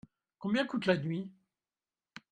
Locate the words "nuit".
0.97-1.31